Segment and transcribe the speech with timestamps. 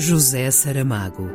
[0.00, 1.28] José Saramago.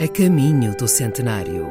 [0.00, 1.66] A caminho do centenário.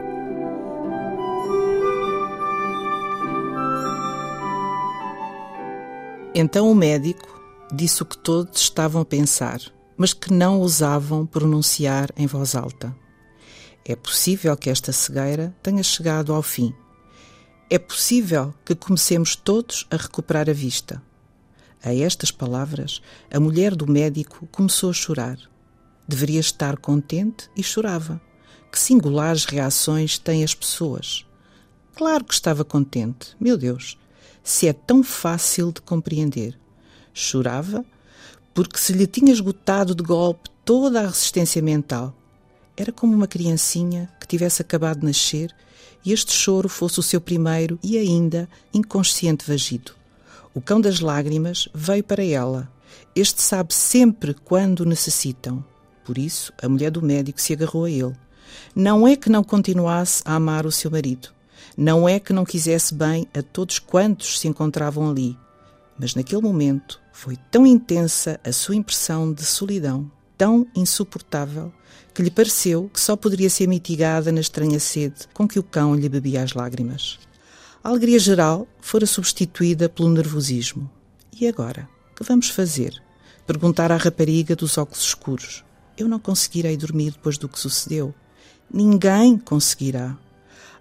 [6.35, 7.27] Então o médico
[7.73, 9.59] disse o que todos estavam a pensar,
[9.97, 12.95] mas que não ousavam pronunciar em voz alta.
[13.83, 16.75] É possível que esta cegueira tenha chegado ao fim.
[17.73, 21.01] É possível que comecemos todos a recuperar a vista.
[21.83, 23.01] A estas palavras,
[23.33, 25.39] a mulher do médico começou a chorar.
[26.07, 28.21] Deveria estar contente e chorava.
[28.71, 31.25] Que singulares reações têm as pessoas.
[31.95, 33.97] Claro que estava contente, meu Deus,
[34.43, 36.55] se é tão fácil de compreender.
[37.11, 37.83] Chorava
[38.53, 42.15] porque se lhe tinha esgotado de golpe toda a resistência mental.
[42.77, 45.53] Era como uma criancinha que tivesse acabado de nascer
[46.05, 49.91] e este choro fosse o seu primeiro e ainda inconsciente vagido.
[50.53, 52.71] O cão das lágrimas veio para ela.
[53.13, 55.63] Este sabe sempre quando necessitam.
[56.05, 58.15] Por isso, a mulher do médico se agarrou a ele.
[58.73, 61.29] Não é que não continuasse a amar o seu marido.
[61.75, 65.37] Não é que não quisesse bem a todos quantos se encontravam ali.
[65.99, 70.09] Mas naquele momento foi tão intensa a sua impressão de solidão,
[70.43, 71.71] tão insuportável,
[72.13, 75.95] que lhe pareceu que só poderia ser mitigada na estranha sede com que o cão
[75.95, 77.17] lhe bebia as lágrimas.
[77.81, 80.91] A alegria geral fora substituída pelo nervosismo.
[81.39, 81.87] E agora?
[82.13, 82.91] Que vamos fazer?
[83.47, 85.63] Perguntar à rapariga dos óculos escuros.
[85.97, 88.13] Eu não conseguirei dormir depois do que sucedeu.
[88.69, 90.17] Ninguém conseguirá.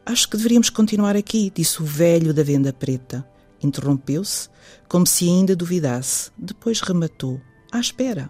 [0.04, 3.24] Acho que deveríamos continuar aqui, disse o velho da venda preta.
[3.62, 4.48] Interrompeu-se,
[4.88, 6.32] como se ainda duvidasse.
[6.36, 7.40] Depois rematou.
[7.70, 8.28] À espera.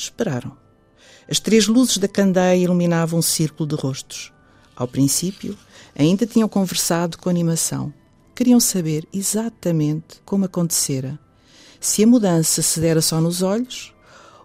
[0.00, 0.59] Esperaram.
[1.30, 4.32] As três luzes da candeia iluminavam um círculo de rostos.
[4.74, 5.56] Ao princípio,
[5.96, 7.94] ainda tinham conversado com animação.
[8.34, 11.16] Queriam saber exatamente como acontecera.
[11.78, 13.94] Se a mudança se dera só nos olhos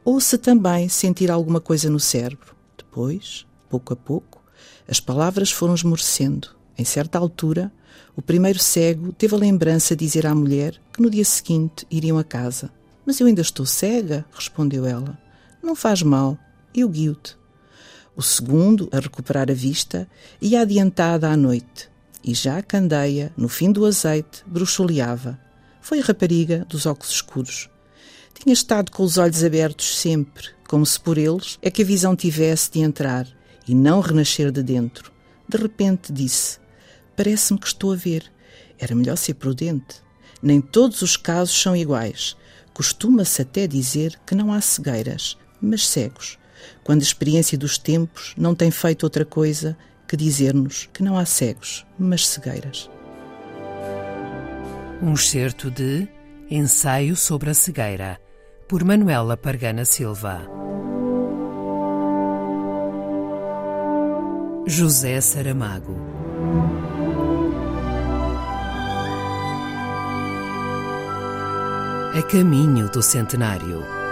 [0.03, 2.55] ou se também sentir alguma coisa no cérebro.
[2.77, 4.39] Depois, pouco a pouco,
[4.87, 6.49] as palavras foram esmorecendo.
[6.77, 7.71] Em certa altura,
[8.15, 12.19] o primeiro cego teve a lembrança de dizer à mulher que no dia seguinte iriam
[12.19, 12.71] a casa.
[13.03, 15.17] Mas eu ainda estou cega, respondeu ela.
[15.63, 16.37] Não faz mal,
[16.81, 17.37] eu guio-te.
[18.15, 20.07] O segundo, a recuperar a vista,
[20.41, 21.89] ia adiantada à noite,
[22.23, 25.37] e já a candeia, no fim do azeite, bruxuleava.
[25.81, 27.69] Foi a rapariga dos óculos escuros.
[28.33, 32.15] Tinha estado com os olhos abertos sempre, como se por eles é que a visão
[32.15, 33.27] tivesse de entrar
[33.67, 35.11] e não renascer de dentro.
[35.47, 36.57] De repente disse:
[37.17, 38.31] Parece-me que estou a ver.
[38.79, 40.01] Era melhor ser prudente.
[40.41, 42.37] Nem todos os casos são iguais.
[42.73, 46.37] Costuma-se até dizer que não há cegueiras, mas cegos
[46.83, 49.77] quando a experiência dos tempos não tem feito outra coisa
[50.07, 52.89] que dizer-nos que não há cegos, mas cegueiras.
[55.01, 56.07] Um excerto de
[56.49, 58.19] Ensaio sobre a Cegueira,
[58.67, 60.47] por Manuela Pargana Silva.
[64.67, 65.95] José Saramago.
[72.17, 74.04] A caminho do centenário.